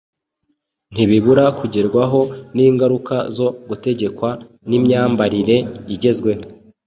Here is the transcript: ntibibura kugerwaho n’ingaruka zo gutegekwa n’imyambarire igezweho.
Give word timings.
ntibibura 0.93 1.45
kugerwaho 1.59 2.21
n’ingaruka 2.55 3.15
zo 3.37 3.47
gutegekwa 3.67 4.29
n’imyambarire 4.69 5.57
igezweho. 5.93 6.43